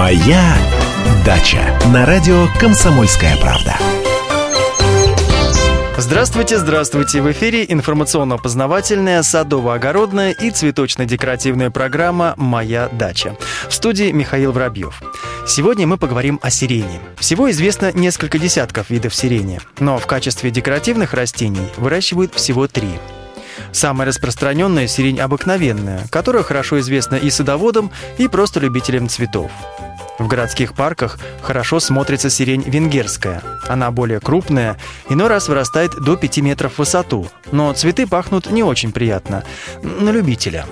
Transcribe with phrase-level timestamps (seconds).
[0.00, 0.56] Моя
[1.26, 3.76] дача на радио Комсомольская правда.
[5.98, 7.20] Здравствуйте, здравствуйте!
[7.20, 13.36] В эфире информационно-познавательная, садово-огородная и цветочно-декоративная программа «Моя дача».
[13.68, 15.02] В студии Михаил Воробьев.
[15.46, 16.98] Сегодня мы поговорим о сирене.
[17.18, 22.88] Всего известно несколько десятков видов сирени, но в качестве декоративных растений выращивают всего три–
[23.72, 29.50] Самая распространенная– сирень обыкновенная, которая хорошо известна и садоводам, и просто любителям цветов.
[30.20, 33.42] В городских парках хорошо смотрится сирень венгерская.
[33.66, 34.76] Она более крупная,
[35.08, 39.44] иной раз вырастает до 5 метров в высоту, но цветы пахнут не очень приятно,
[39.82, 40.66] на любителя.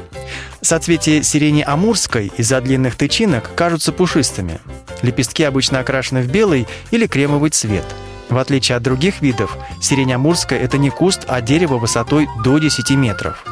[0.61, 4.61] Соцветия сирени амурской из-за длинных тычинок кажутся пушистыми.
[5.01, 7.87] Лепестки обычно окрашены в белый или кремовый цвет–
[8.29, 12.91] в отличие от других видов, сирень амурская– это не куст, а дерево высотой до 10
[12.91, 13.43] метров.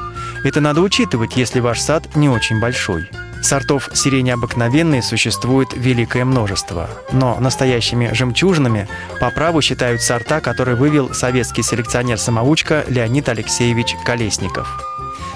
[0.44, 3.08] Это надо учитывать, если ваш сад не очень большой.
[3.46, 8.88] Сортов сирени обыкновенной существует великое множество, но настоящими жемчужинами
[9.20, 14.84] по праву считают сорта, которые вывел советский селекционер-самоучка Леонид Алексеевич Колесников.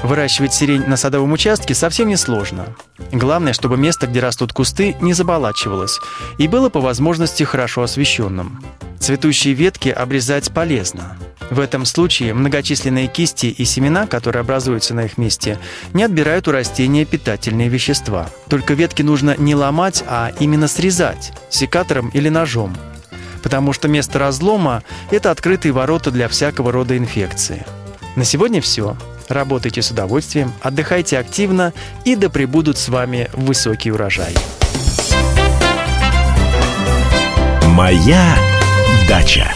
[0.03, 2.75] Выращивать сирень на садовом участке совсем не сложно.
[3.13, 6.01] Главное, чтобы место, где растут кусты, не заболачивалось
[6.37, 8.61] и было по возможности хорошо освещенным.
[8.99, 11.17] Цветущие ветки обрезать полезно.
[11.51, 15.59] В этом случае многочисленные кисти и семена, которые образуются на их месте,
[15.93, 18.31] не отбирают у растения питательные вещества.
[18.49, 22.77] Только ветки нужно не ломать, а именно срезать секатором или ножом.
[23.43, 27.67] Потому что место разлома– это открытые ворота для всякого рода инфекции.
[28.15, 28.97] На сегодня все.
[29.29, 31.73] Работайте с удовольствием, отдыхайте активно
[32.05, 34.35] и да пребудут с вами высокий урожай.
[37.69, 38.37] Моя
[39.09, 39.53] дача.